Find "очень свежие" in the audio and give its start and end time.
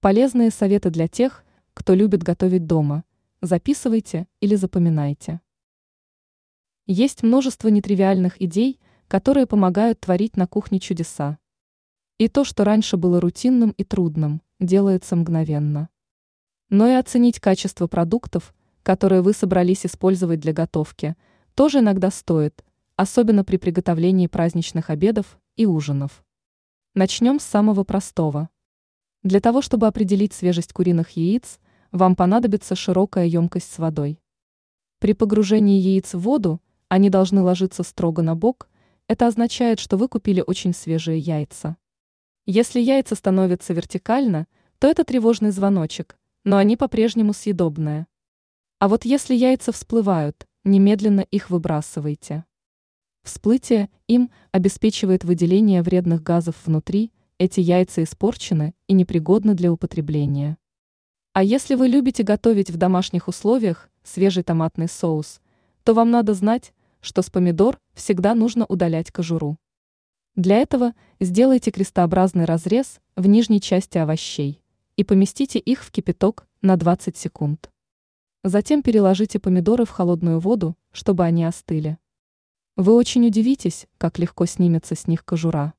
40.46-41.18